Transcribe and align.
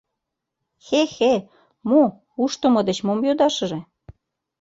—Хе-хе, 0.85 1.33
мо, 1.89 2.03
ушдымо 2.43 2.81
деч 2.87 2.97
мом 3.07 3.19
йодашыже? 3.27 3.79